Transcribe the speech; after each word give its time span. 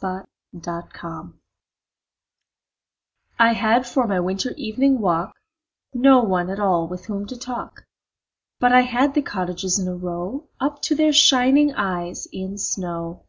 Good 0.00 0.26
Hours 0.68 1.32
I 3.40 3.52
HAD 3.54 3.88
for 3.88 4.06
my 4.06 4.20
winter 4.20 4.52
evening 4.56 5.00
walk 5.00 5.32
No 5.92 6.22
one 6.22 6.48
at 6.48 6.60
all 6.60 6.86
with 6.86 7.06
whom 7.06 7.26
to 7.26 7.36
talk, 7.36 7.82
But 8.60 8.70
I 8.72 8.82
had 8.82 9.14
the 9.14 9.22
cottages 9.22 9.80
in 9.80 9.88
a 9.88 9.96
row 9.96 10.48
Up 10.60 10.80
to 10.82 10.94
their 10.94 11.12
shining 11.12 11.74
eyes 11.74 12.28
in 12.32 12.56
snow. 12.56 13.24